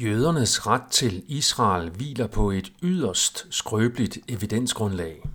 [0.00, 5.28] Jødernes ret til Israel hviler på et yderst skrøbeligt evidensgrundlag.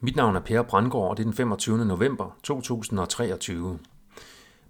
[0.00, 1.84] Mit navn er Per Brandgaard, og det er den 25.
[1.84, 3.78] november 2023.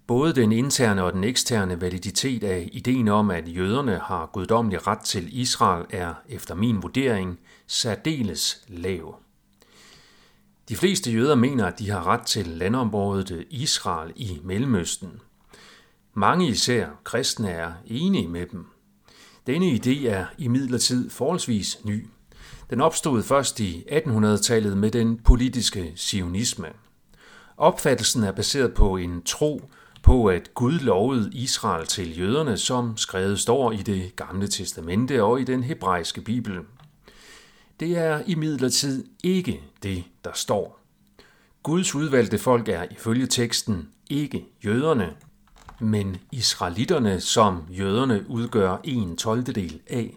[0.07, 5.01] Både den interne og den eksterne validitet af ideen om, at jøderne har guddommelig ret
[5.01, 9.19] til Israel, er efter min vurdering særdeles lav.
[10.69, 15.21] De fleste jøder mener, at de har ret til landområdet Israel i Mellemøsten.
[16.15, 18.67] Mange især kristne er enige med dem–
[19.47, 22.07] denne idé er imidlertid forholdsvis ny.
[22.71, 26.69] Den opstod først i 1800-tallet med den politiske sionisme.
[27.57, 29.71] Opfattelsen er baseret på en tro
[30.03, 35.41] på, at Gud lovede Israel til jøderne, som skrevet står i det gamle testamente og
[35.41, 36.61] i den hebraiske bibel.
[37.81, 40.81] Det er imidlertid ikke det, der står.
[41.63, 45.13] Guds udvalgte folk er ifølge teksten ikke jøderne,
[45.81, 50.17] men israelitterne, som jøderne udgør en tolvtedel af.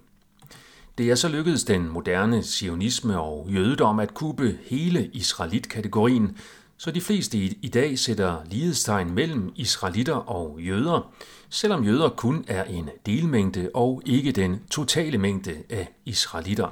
[0.97, 6.37] Det er så lykkedes den moderne sionisme og jødedom at kubbe hele israelitkategorien,
[6.77, 11.13] så de fleste i dag sætter lighedstegn mellem israelitter og jøder,
[11.49, 16.69] selvom jøder kun er en delmængde og ikke den totale mængde af israelitter.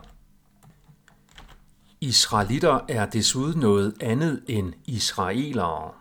[2.02, 5.92] Israelitter er desuden noget andet end israelere.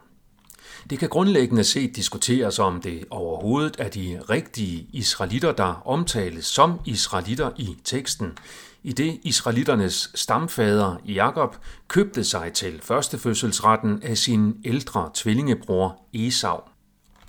[0.91, 6.81] Det kan grundlæggende set diskuteres om det overhovedet er de rigtige israelitter, der omtales som
[6.85, 8.39] israelitter i teksten,
[8.83, 11.57] i det israelitternes stamfader Jakob
[11.89, 16.61] købte sig til førstefødselsretten af sin ældre tvillingebror Esau.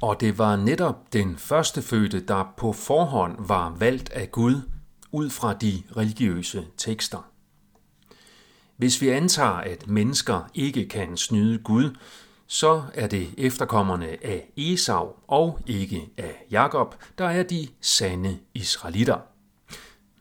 [0.01, 4.61] Og det var netop den førstefødte, der på forhånd var valgt af Gud
[5.11, 7.29] ud fra de religiøse tekster.
[8.77, 11.95] Hvis vi antager, at mennesker ikke kan snyde Gud,
[12.47, 19.17] så er det efterkommerne af Esau og ikke af Jakob, der er de sande israelitter.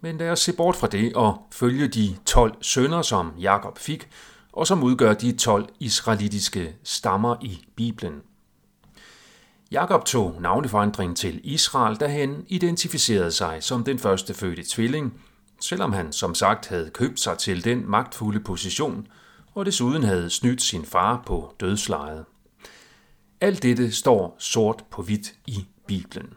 [0.01, 4.09] Men lad os se bort fra det og følge de 12 sønner, som Jakob fik,
[4.53, 8.23] og som udgør de 12 israelitiske stammer i Bibelen.
[9.71, 15.21] Jakob tog navneforandring til Israel, da han identificerede sig som den første fødte tvilling,
[15.61, 19.07] selvom han som sagt havde købt sig til den magtfulde position,
[19.57, 22.25] og desuden havde snydt sin far på dødslejet.
[23.41, 26.29] Alt dette står sort på hvidt i Bibelen.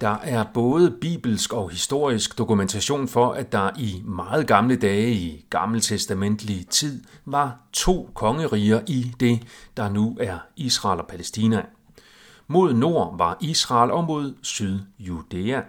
[0.00, 5.46] Der er både bibelsk og historisk dokumentation for, at der i meget gamle dage i
[5.50, 9.42] gammeltestamentlig tid var to kongeriger i det,
[9.76, 11.66] der nu er Israel og Palæstina.
[12.46, 15.60] Mod nord var Israel og mod syd Judæa.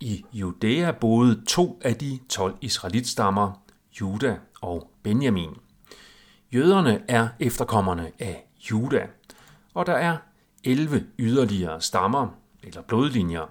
[0.00, 3.62] I Judæa boede to af de 12 israelitstammer,
[4.00, 5.54] Juda og Benjamin.
[6.54, 9.06] Jøderne er efterkommerne af Juda,
[9.74, 10.16] og der er
[10.64, 12.28] 11 yderligere stammer
[12.62, 13.46] eller blodlinjer.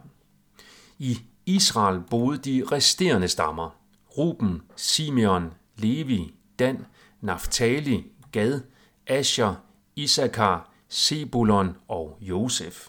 [0.99, 3.69] I Israel boede de resterende stammer,
[4.17, 6.85] Ruben, Simeon, Levi, Dan,
[7.21, 8.61] Naftali, Gad,
[9.07, 9.53] Asher,
[9.95, 12.87] Isakar, Sebulon og Josef.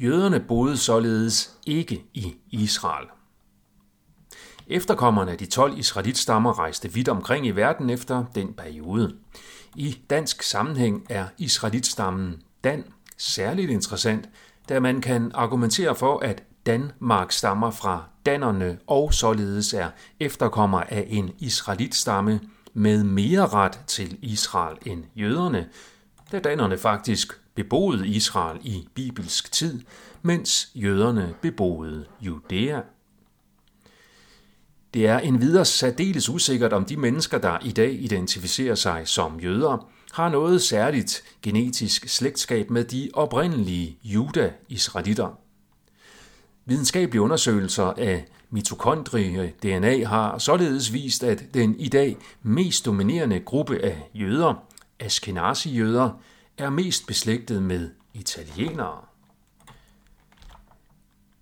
[0.00, 3.06] Jøderne boede således ikke i Israel.
[4.70, 9.16] Efterkommerne af de 12 israelitstammer rejste vidt omkring i verden efter den periode.
[9.76, 12.84] I dansk sammenhæng er israelitstammen Dan
[13.18, 14.28] særligt interessant,
[14.68, 21.06] da man kan argumentere for, at Danmark stammer fra dannerne og således er efterkommer af
[21.08, 22.40] en israelitstamme
[22.74, 25.68] med mere ret til Israel end jøderne,
[26.32, 29.82] da dannerne faktisk beboede Israel i bibelsk tid,
[30.22, 32.80] mens jøderne beboede Judæa.
[34.94, 39.40] Det er en videre særdeles usikkert, om de mennesker, der i dag identificerer sig som
[39.40, 45.38] jøder, har noget særligt genetisk slægtskab med de oprindelige juda-israelitter.
[46.64, 54.10] Videnskabelige undersøgelser af mitokondrie-DNA har således vist, at den i dag mest dominerende gruppe af
[54.14, 54.64] jøder,
[55.00, 56.10] Ashkenazi-jøder,
[56.58, 59.09] er mest beslægtet med italienere.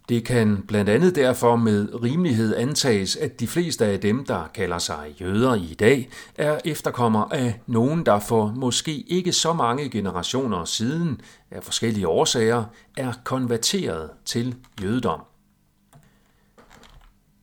[0.08, 4.78] Det kan blandt andet derfor med rimelighed antages, at de fleste af dem, der kalder
[4.78, 10.64] sig jøder i dag, er efterkommer af nogen, der for måske ikke så mange generationer
[10.64, 11.20] siden
[11.50, 12.64] af forskellige årsager
[12.96, 15.20] er konverteret til jødedom.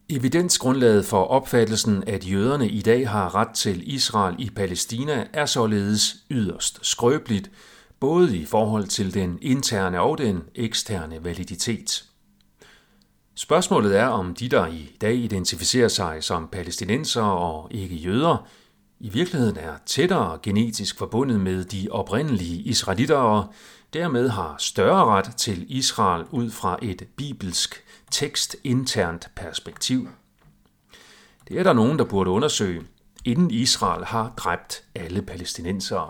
[0.09, 6.15] Evidensgrundlaget for opfattelsen, at jøderne i dag har ret til Israel i Palæstina, er således
[6.31, 7.51] yderst skrøbeligt,
[7.99, 12.03] både i forhold til den interne og den eksterne validitet.
[13.37, 18.47] Spørgsmålet er, om de, der i dag identificerer sig som palæstinenser og ikke jøder,
[18.99, 23.53] i virkeligheden er tættere genetisk forbundet med de oprindelige israelitter og
[23.93, 30.09] dermed har større ret til Israel ud fra et bibelsk tekstinternt perspektiv.
[31.47, 32.83] Det er der nogen, der burde undersøge,
[33.25, 36.09] inden Israel har dræbt alle palæstinensere.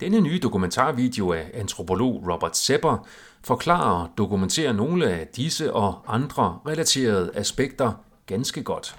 [0.00, 3.06] Denne nye dokumentarvideo af antropolog Robert Sepper
[3.44, 7.92] forklarer og dokumenterer nogle af disse og andre relaterede aspekter
[8.26, 8.96] ganske godt.